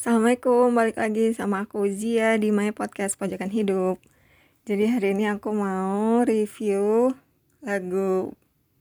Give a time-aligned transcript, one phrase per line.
[0.00, 4.00] Assalamualaikum, balik lagi sama aku Zia di My Podcast Pojokan Hidup.
[4.64, 7.12] Jadi hari ini aku mau review
[7.60, 8.32] lagu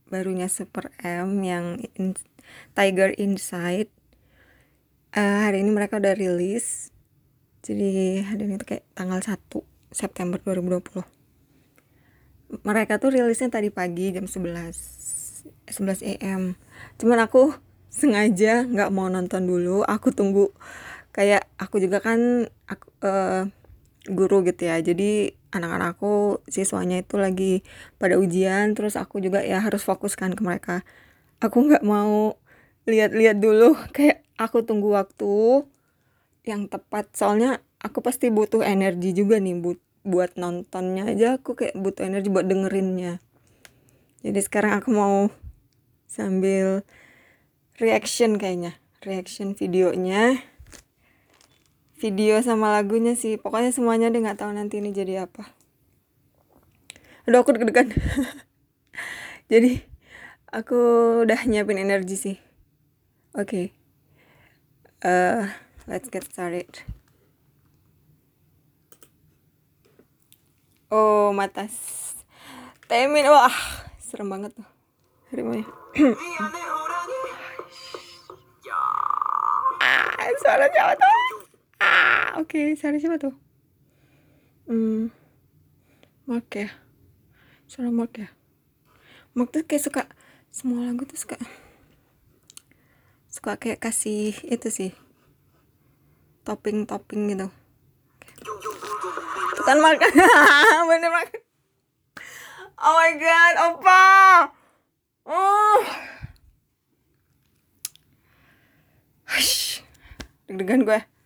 [0.08, 2.16] barunya Super M yang in,
[2.72, 3.92] Tiger Inside.
[5.12, 6.96] Uh, hari ini mereka udah rilis.
[7.68, 9.44] Jadi hari ini tuh kayak tanggal 1
[9.92, 11.04] September 2020.
[12.64, 16.56] Mereka tuh rilisnya tadi pagi jam 11 11 AM.
[16.96, 17.60] Cuman aku
[17.92, 19.84] sengaja nggak mau nonton dulu.
[19.84, 20.56] Aku tunggu
[21.20, 23.44] kayak aku juga kan aku uh,
[24.08, 24.80] guru gitu ya.
[24.80, 27.68] Jadi anak-anakku siswanya itu lagi
[28.00, 30.88] pada ujian terus aku juga ya harus fokuskan ke mereka.
[31.44, 32.40] Aku nggak mau
[32.88, 35.68] lihat-lihat dulu kayak aku tunggu waktu
[36.48, 41.76] yang tepat soalnya aku pasti butuh energi juga nih but buat nontonnya aja aku kayak
[41.76, 43.20] butuh energi buat dengerinnya
[44.24, 45.28] jadi sekarang aku mau
[46.08, 46.88] sambil
[47.78, 50.40] reaction kayaknya reaction videonya
[52.00, 53.36] video sama lagunya sih.
[53.36, 55.52] Pokoknya semuanya deh nggak tahu nanti ini jadi apa.
[57.28, 57.94] Udah aku deg-degan.
[59.52, 59.82] Jadi
[60.50, 60.78] aku
[61.26, 62.38] udah nyiapin energi sih.
[63.34, 63.74] Oke.
[65.04, 65.06] Okay.
[65.06, 65.50] uh,
[65.86, 66.70] let's get started.
[70.90, 71.74] Oh matas
[72.90, 73.54] temin wah
[74.02, 74.66] serem banget tuh.
[75.30, 75.54] Harimau
[79.86, 81.06] ah suara siapa tuh?
[81.06, 81.19] ah
[82.40, 82.80] oke okay.
[82.80, 83.36] suara siapa tuh?
[84.72, 85.12] Hmm.
[86.24, 86.72] Mark ya?
[87.68, 88.32] Suara Mark ya?
[89.36, 90.04] Mark tuh kayak suka
[90.50, 91.36] semua lagu tuh suka
[93.28, 94.92] suka kayak kasih itu sih.
[96.48, 97.48] Topping topping gitu.
[99.60, 100.00] Tuh kan Mark.
[100.90, 101.32] Bener Mark.
[102.80, 104.04] Oh my god opa!
[105.28, 105.84] Oh.
[109.28, 109.84] Hush.
[110.50, 111.19] deg-degan gue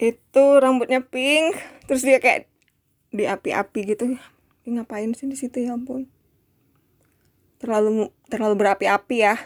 [0.00, 2.48] itu rambutnya pink terus dia kayak
[3.12, 4.16] di api-api gitu.
[4.64, 6.08] Dia ngapain sih di situ ya ampun.
[7.60, 9.36] Terlalu terlalu berapi-api ya.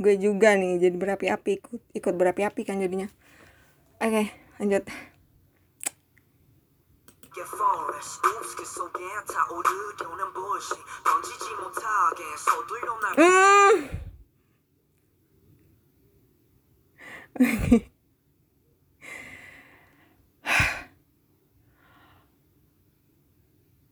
[0.00, 3.12] Gue juga nih jadi berapi-api ikut ikut berapi-api kan jadinya.
[4.00, 4.26] Oke okay,
[4.56, 4.88] lanjut
[17.36, 17.90] Hmm.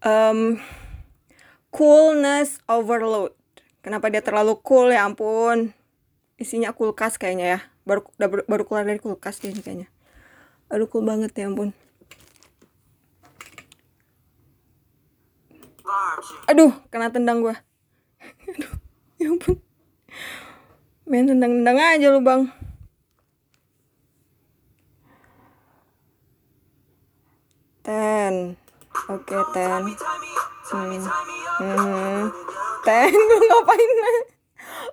[0.09, 0.41] um,
[1.69, 3.37] coolness overload.
[3.85, 5.77] Kenapa dia terlalu cool ya ampun.
[6.41, 7.61] Isinya kulkas kayaknya ya.
[7.85, 9.89] Baru baru, keluar dari kulkas dia kayaknya.
[10.73, 11.73] Aduh cool banget ya ampun.
[16.45, 17.57] Aduh, kena tendang gua.
[18.53, 18.73] Aduh,
[19.17, 19.57] ya ampun.
[21.09, 22.53] Main tendang-tendang aja lu, Bang.
[27.81, 28.68] Ten.
[29.07, 29.83] Oke, ten.
[30.75, 31.07] Hmm.
[31.63, 32.23] Hmm.
[32.83, 33.91] Ten, lu ngapain?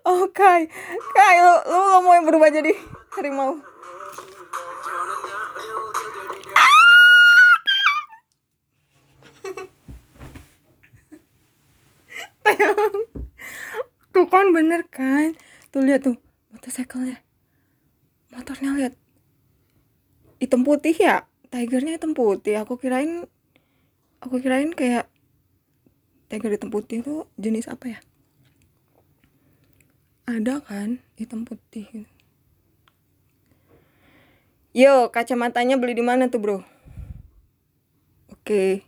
[0.05, 0.69] Oh, Kai.
[1.17, 2.77] Kai, lu, lu, lu mau yang berubah jadi
[3.17, 3.57] harimau.
[14.13, 15.33] tuh kan bener kan
[15.73, 16.16] tuh lihat tuh
[16.53, 17.17] motorcycle
[18.31, 18.93] motornya lihat
[20.39, 23.25] hitam putih ya tigernya hitam putih aku kirain
[24.25, 25.06] aku kirain kayak
[26.34, 28.00] tiger hitam putih itu jenis apa ya
[30.25, 32.09] ada kan hitam putih gitu.
[34.74, 36.58] yo kacamatanya beli di mana tuh bro
[38.34, 38.81] oke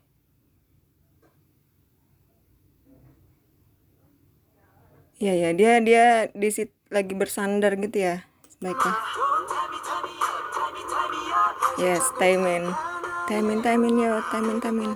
[5.17, 8.29] Iya ya, dia dia di sit lagi bersandar gitu ya.
[8.61, 9.01] Baiklah.
[11.81, 12.05] Yes,
[13.27, 13.59] Taimin.
[13.59, 14.91] Taimin, Taimin ya, Taimin, Taimin.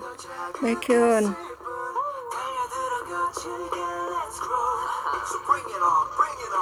[0.64, 1.36] Baikun.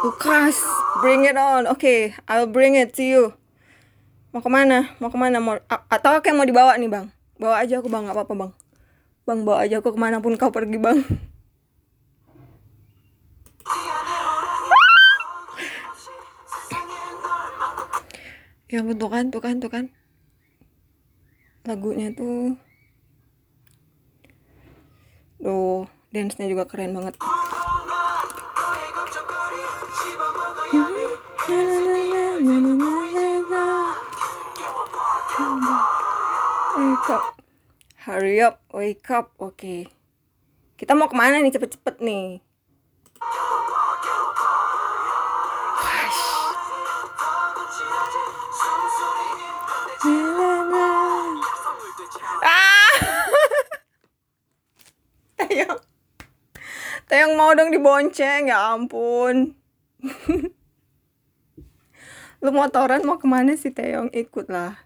[0.02, 0.58] Lukas,
[1.06, 1.70] bring it on.
[1.70, 3.24] Oke, okay, I'll bring it to you.
[4.34, 4.98] Mau ke mana?
[4.98, 5.38] Mau ke mana?
[5.38, 7.06] Mau atau kayak mau dibawa nih bang?
[7.38, 8.52] Bawa aja aku bang, nggak apa-apa bang.
[9.30, 11.06] Bang bawa aja aku ke mana pun kau pergi bang.
[18.70, 19.90] ya betul kan tuh kan tuh kan
[21.68, 22.56] lagunya tuh
[25.40, 27.16] Duh, dance-nya juga keren banget.
[36.76, 37.24] Wake up.
[38.04, 39.32] Hurry up, wake up.
[39.40, 39.56] Oke.
[39.56, 39.82] Okay.
[40.76, 42.44] Kita mau ke mana nih cepet-cepet nih?
[57.10, 59.56] Yang mau dong dibonceng ya ampun.
[62.44, 64.80] Lu motoran mau ke mana sih Teong ikutlah.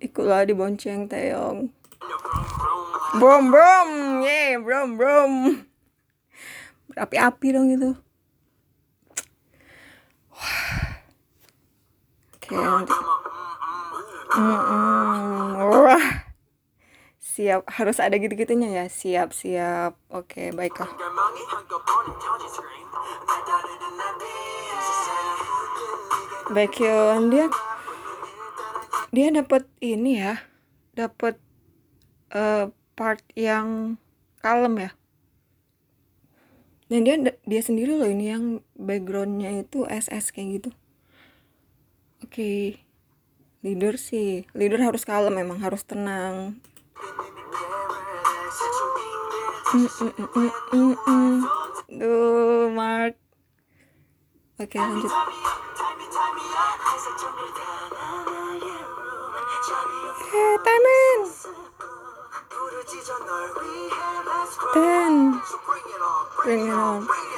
[0.00, 1.80] Ikutlah dibonceng Teong
[3.18, 3.90] brom brom.
[4.22, 5.32] Ye yeah, brom brom.
[6.90, 7.90] Berapi-api dong itu.
[12.34, 12.96] Oke nanti
[14.30, 16.19] mm -mm.
[17.40, 18.86] Siap harus ada gitu-gitunya ya?
[18.92, 19.96] Siap siap.
[20.12, 20.92] Oke baiklah.
[26.52, 27.48] Baekhyun dia
[29.08, 30.44] dia dapat ini ya
[30.92, 31.40] dapat
[32.36, 33.96] uh, part yang
[34.44, 34.90] kalem ya.
[36.92, 38.44] Dan dia dia sendiri loh ini yang
[38.76, 40.70] backgroundnya itu SS kayak gitu.
[42.20, 42.64] Oke okay.
[43.64, 44.44] leader sih.
[44.52, 46.60] Leader harus kalem memang harus tenang
[49.72, 51.42] mm, mm, mm, mm, mm, mm.
[52.00, 53.14] Duh, Mark
[54.60, 55.12] oke okay, lanjut
[60.30, 61.20] Hey, Taman.
[64.72, 65.42] Ten.
[66.44, 67.29] Bring it on.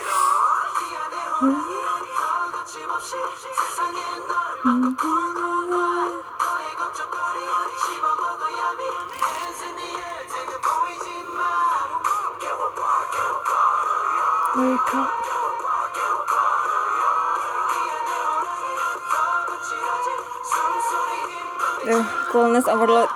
[22.33, 23.13] Coolness overload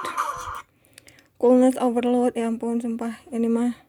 [1.41, 3.17] coolness overload ya ampun sumpah.
[3.33, 3.86] Ini mah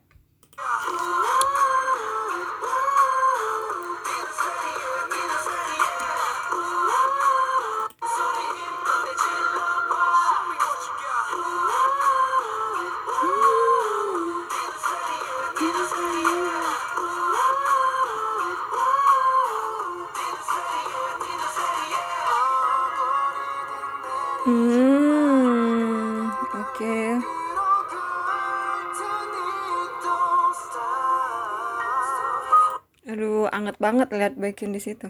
[33.77, 35.05] Anget banget lihat Baekhyun di situ.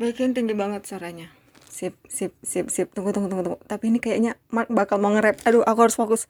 [0.00, 1.28] Baekhyun tinggi banget suaranya.
[1.68, 2.88] Sip sip sip sip.
[2.96, 3.60] Tunggu tunggu tunggu tunggu.
[3.68, 5.44] Tapi ini kayaknya Mark bakal mau nge-rap.
[5.44, 6.24] Aduh aku harus fokus.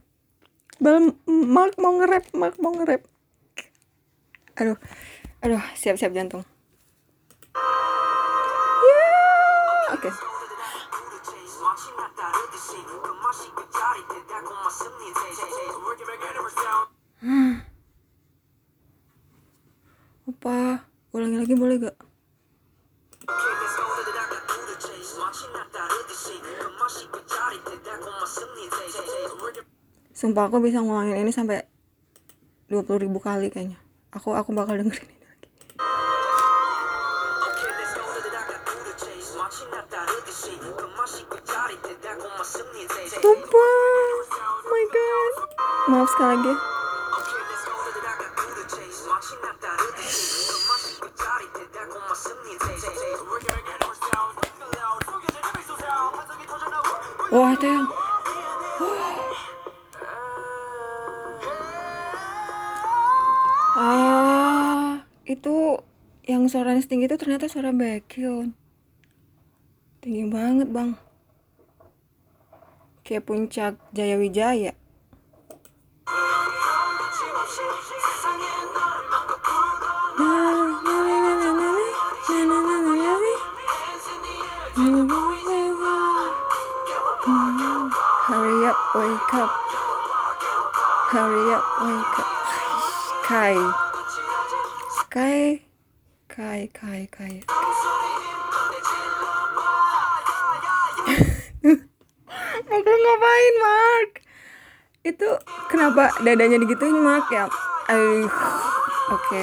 [0.83, 3.07] Bal Mark mau nge-rap Mark mau nge-rap.
[4.59, 4.75] Aduh
[5.45, 6.41] aduh siap siap jantung
[8.81, 9.93] yeah!
[9.93, 10.13] oke okay.
[17.21, 17.61] hmm.
[20.25, 20.81] Opa,
[21.13, 21.97] ulangi lagi boleh gak?
[30.17, 31.69] Sumpah aku bisa ngulangin ini sampai
[32.73, 33.77] 20 ribu kali kayaknya.
[34.17, 35.14] Aku aku bakal dengerin
[43.25, 44.21] Sumpah.
[44.37, 45.35] Oh my god.
[45.89, 46.53] Maaf sekali lagi.
[57.33, 57.89] Wah, itu yang
[63.73, 65.81] Ah, itu
[66.29, 68.53] yang suaranya setinggi itu ternyata suara Baekhyun.
[70.05, 71.01] Tinggi banget, Bang.
[73.05, 74.73] Kayak puncak Jaya Wijaya.
[88.25, 89.53] Hurry up, wake up.
[91.13, 92.29] Hurry up, wake up.
[93.29, 93.57] Kai.
[95.13, 95.61] Kai.
[96.29, 97.09] Kai, Kai,
[102.75, 102.83] Kai.
[102.83, 104.11] Aku ngapain, Mark?
[105.07, 105.29] Itu
[105.71, 107.47] kenapa dadanya digituin, Mark ya?
[107.87, 108.27] Aduh.
[109.15, 109.43] Oke.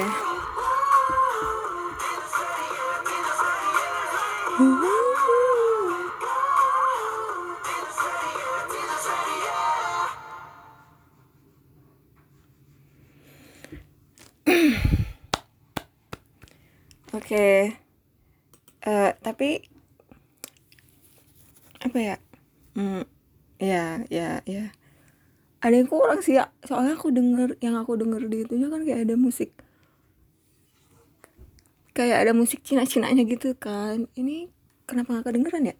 [17.16, 17.24] Oke.
[17.24, 17.56] Okay.
[18.84, 19.64] Uh, eh, tapi
[21.80, 22.16] apa ya?
[22.76, 23.04] Hmm,
[23.62, 24.74] ya, ya, ya.
[25.62, 26.50] ada yang kurang sih ya.
[26.66, 29.54] Soalnya aku denger yang aku denger di itunya kan kayak ada musik.
[31.94, 34.10] Kayak ada musik Cina-Cinanya gitu kan.
[34.18, 34.50] Ini
[34.90, 35.76] kenapa nggak kedengeran ya?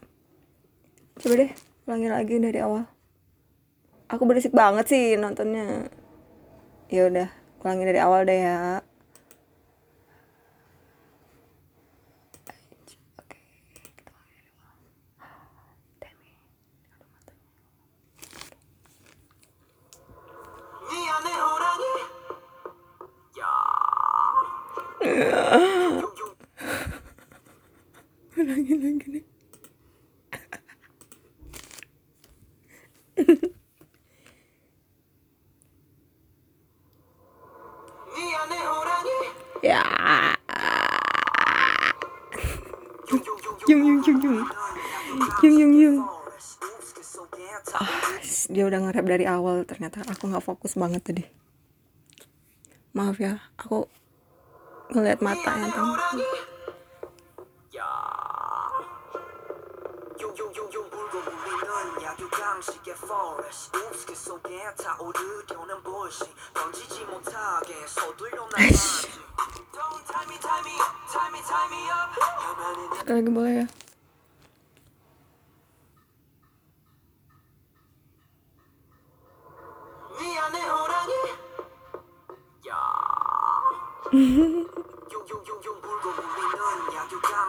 [1.19, 1.51] Coba deh
[1.91, 2.87] ulangi lagi dari awal.
[4.07, 5.91] Aku berisik banget sih nontonnya.
[6.87, 7.29] Ya udah
[7.67, 8.87] ulangi dari awal deh ya
[43.73, 44.45] yung yung yung yung
[45.41, 45.97] yung yung yung
[47.73, 47.89] ah,
[48.53, 49.65] dia udah nge dari awal.
[49.65, 51.25] Ternyata aku nggak fokus banget tadi.
[52.93, 53.89] Maaf ya aku
[54.93, 55.93] ngeliat mata yang tahu
[62.62, 69.08] 방식의 forest 우습게 속에 타오르려는 불씨 던지지 못하게 서둘러 나가지
[69.74, 72.10] Don't tie me, tie me up, tie me, tie me up
[72.98, 73.66] Sekali lagi boleh ya
[80.18, 81.14] 미안해 호랑이
[82.70, 82.78] 야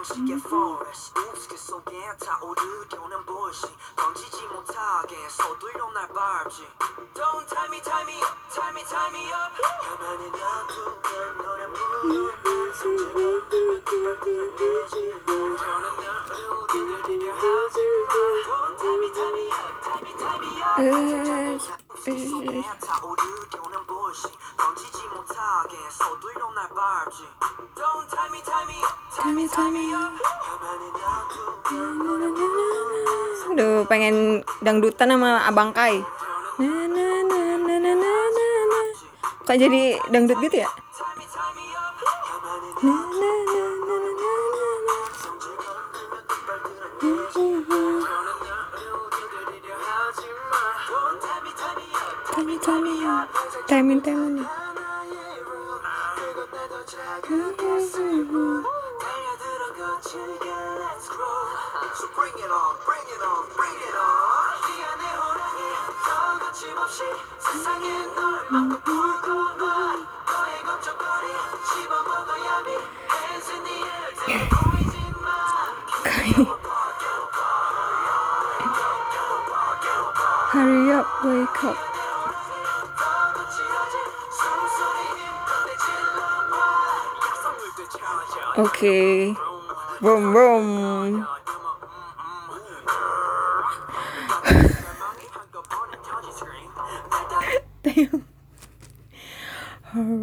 [0.03, 6.67] 방식의 forest 우습게 속에 타오르려는 불씨 던지지 못하게 서둘러 날 밟지
[7.15, 9.55] Don't tie me tie me up tie me tie me up
[9.87, 13.49] 가만히 놔두면 노래 부르는 성질을
[15.59, 18.13] 저는 너를 기다리려 하지 마
[18.49, 20.51] Don't tie me tie me up tie me tie me
[21.63, 21.82] up
[33.54, 36.04] Aduh, pengen dangdutan sama Abang Kai.
[36.60, 37.08] Na.
[39.48, 40.70] Kok jadi dangdut gitu ya?
[53.68, 54.04] Time and
[61.96, 62.83] So bring it on.
[88.64, 89.36] Okay.
[90.00, 90.66] Boom, boom.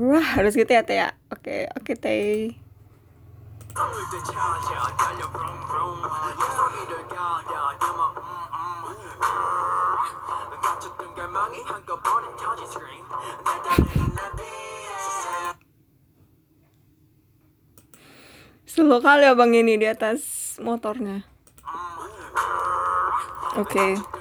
[0.09, 1.13] Wah, harus gitu ya, Teh ya.
[1.29, 2.57] Oke, oke, Teh.
[18.71, 21.27] Slow kali abang ini di atas motornya.
[23.59, 23.99] Oke.
[23.99, 24.21] Okay.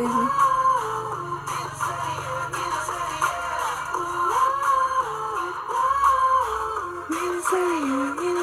[0.00, 0.24] Keren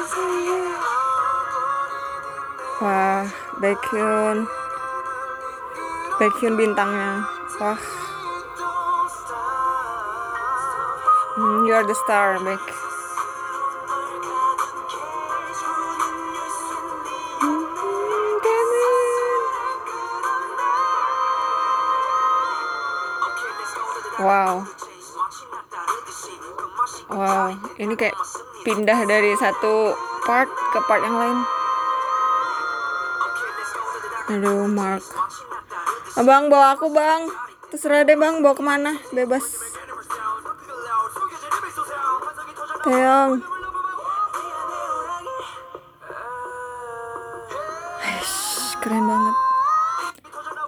[0.06, 0.38] sih.
[2.78, 3.26] Wah
[3.58, 4.46] Baekhyun.
[6.22, 7.26] Baekhyun bintangnya.
[7.58, 7.74] Wah.
[11.34, 12.87] Hmm, you are the star Baek
[28.68, 29.96] pindah dari satu
[30.28, 31.38] part ke part yang lain.
[34.28, 35.00] Aduh Mark.
[36.20, 37.32] Abang bawa aku bang.
[37.72, 38.92] Terserah deh bang bawa ke mana?
[39.08, 39.56] Bebas.
[42.84, 43.40] Teong
[48.84, 49.36] keren banget.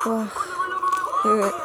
[0.08, 0.28] Wah
[1.28, 1.59] wow.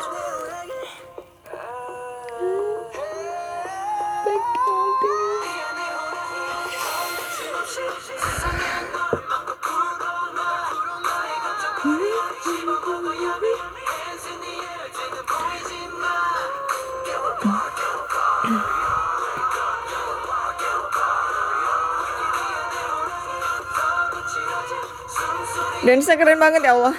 [25.86, 26.98] Dan keren banget ya Allah.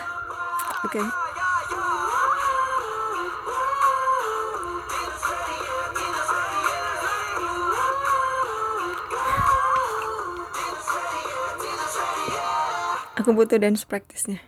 [0.86, 1.02] Oke.
[1.02, 1.06] Okay.
[13.26, 14.38] Aku butuh dance practice-nya.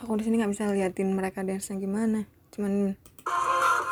[0.00, 2.24] Aku di sini nggak bisa liatin mereka dance-nya gimana.
[2.56, 2.96] Cuman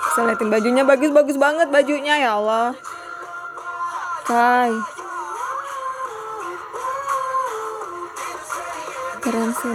[0.09, 2.73] bisa liatin bajunya bagus-bagus banget bajunya ya Allah.
[4.25, 4.92] Kai.
[9.23, 9.71] Keren sih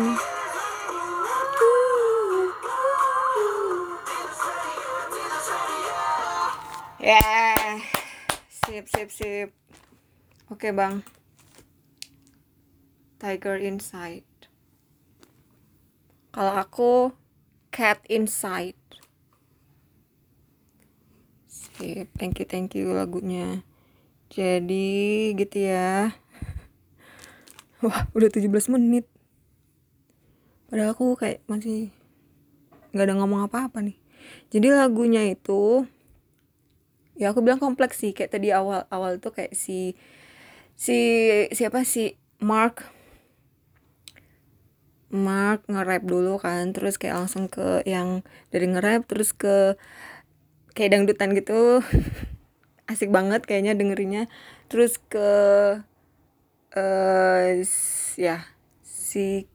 [6.99, 7.47] ya yeah.
[8.67, 9.49] sip sip sip.
[10.53, 11.01] Oke bang.
[13.17, 14.27] Tiger inside.
[16.29, 17.15] Kalau aku
[17.73, 18.77] cat inside.
[21.49, 23.65] Sip thank you thank you lagunya.
[24.29, 26.13] Jadi gitu ya.
[27.81, 29.09] Wah, udah 17 menit
[30.67, 31.91] padahal aku kayak masih
[32.91, 33.97] nggak ada ngomong apa-apa nih.
[34.51, 35.87] Jadi lagunya itu
[37.19, 38.11] ya aku bilang kompleks sih.
[38.15, 39.97] Kayak tadi awal awal tuh kayak si
[40.77, 40.97] si
[41.51, 42.85] siapa si Mark.
[45.07, 49.75] Mark nge-rap dulu kan terus kayak langsung ke yang dari nge-rap terus ke
[50.75, 51.81] kayak dangdutan gitu.
[52.91, 54.31] Asik banget kayaknya dengerinnya.
[54.67, 55.29] Terus ke
[56.75, 57.47] uh,
[58.19, 58.37] ya
[58.83, 59.47] si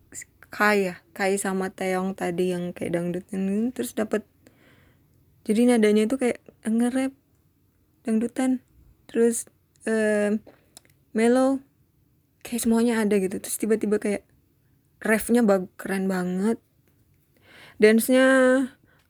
[0.52, 4.28] Kai ya Kai sama Teong tadi yang kayak dangdutan terus dapat
[5.42, 7.12] jadi nadanya itu kayak nge-rap
[8.06, 8.62] dangdutan.
[9.10, 9.50] Terus
[9.90, 10.38] uh,
[11.10, 11.58] melo
[12.46, 13.42] kayak semuanya ada gitu.
[13.42, 14.22] Terus tiba-tiba kayak
[15.02, 16.62] refnya bag keren banget.
[17.82, 18.26] Dance-nya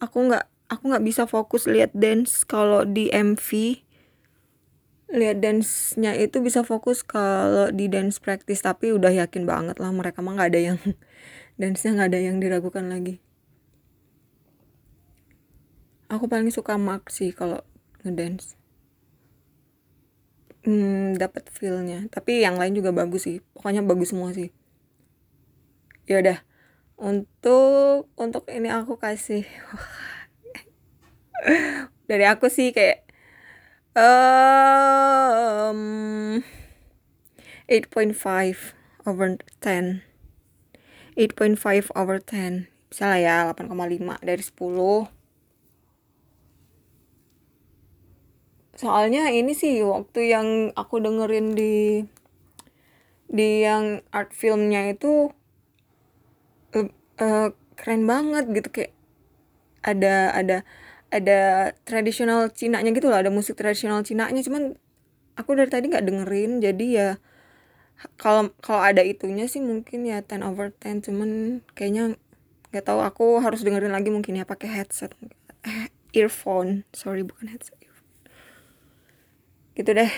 [0.00, 3.44] aku nggak aku nggak bisa fokus lihat dance kalau di MV
[5.12, 8.64] lihat dance-nya itu bisa fokus kalau di dance practice.
[8.64, 10.78] Tapi udah yakin banget lah mereka mah nggak ada yang
[11.60, 13.20] dance-nya nggak ada yang diragukan lagi.
[16.08, 17.64] Aku paling suka Mark sih kalau
[18.04, 18.56] ngedance.
[20.62, 22.06] Hmm, dapat feelnya.
[22.12, 23.40] Tapi yang lain juga bagus sih.
[23.56, 24.52] Pokoknya bagus semua sih.
[26.06, 26.38] Ya udah.
[27.00, 29.48] Untuk untuk ini aku kasih.
[32.08, 33.08] Dari aku sih kayak
[33.96, 34.91] um,
[37.72, 40.04] 8.5 over 10
[41.16, 43.72] 8.5 over 10 bisa lah ya 8,5
[44.20, 45.08] dari 10
[48.76, 52.04] soalnya ini sih waktu yang aku dengerin di
[53.32, 55.32] di yang art filmnya itu
[56.76, 57.48] uh, uh,
[57.80, 58.92] keren banget gitu kayak
[59.80, 60.56] ada ada
[61.12, 64.40] ada tradisional Cina-nya gitu loh ada musik tradisional Cina-nya.
[64.40, 64.76] Cuman
[65.36, 67.08] aku dari tadi nggak dengerin jadi ya
[68.18, 71.30] kalau kalau ada itunya sih mungkin ya 10 over 10 cuman
[71.74, 72.18] kayaknya
[72.72, 75.12] nggak tahu aku harus dengerin lagi mungkin ya pakai headset.
[75.62, 76.88] Eh, earphone.
[76.96, 78.10] Sorry bukan headset earphone.
[79.76, 80.12] gitu deh.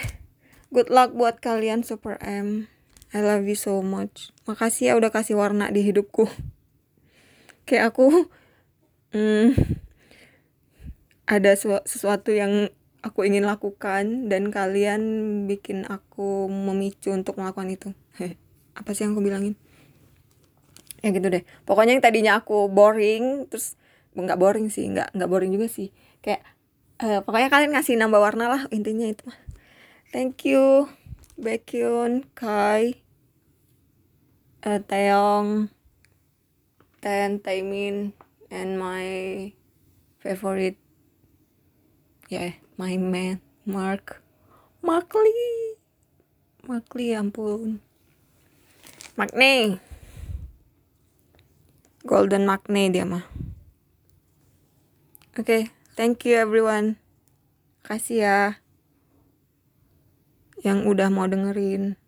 [0.74, 2.66] Good luck buat kalian super M.
[3.14, 4.34] I love you so much.
[4.46, 6.26] Makasih ya udah kasih warna di hidupku.
[7.66, 8.26] Kayak aku
[9.14, 9.54] hmm,
[11.30, 11.54] ada
[11.86, 12.70] sesuatu yang
[13.04, 15.02] aku ingin lakukan dan kalian
[15.44, 17.88] bikin aku memicu untuk melakukan itu.
[18.78, 19.54] Apa sih yang aku bilangin?
[21.04, 21.44] Ya gitu deh.
[21.68, 23.76] Pokoknya yang tadinya aku boring terus
[24.16, 25.92] nggak boring sih nggak nggak boring juga sih.
[26.24, 26.42] Kayak
[27.02, 29.26] uh, pokoknya kalian ngasih nambah warna lah intinya itu
[30.14, 30.86] thank you
[31.34, 33.02] Baekhyun Kai
[34.62, 35.68] uh, Taeyong
[37.02, 38.14] Taemin
[38.48, 39.50] and my
[40.22, 40.78] favorite
[42.32, 44.20] ya yeah, my man Mark
[44.80, 45.76] Mark Lee
[46.64, 47.80] Mark ya ampun
[49.16, 49.80] Magne
[52.04, 53.24] Golden Magne dia mah
[55.34, 55.62] Oke, okay,
[55.98, 56.94] thank you everyone.
[57.82, 58.38] Kasih ya
[60.62, 61.98] yang udah mau dengerin.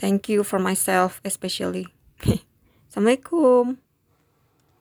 [0.00, 1.92] Thank you for myself especially.
[2.88, 3.87] Assalamualaikum.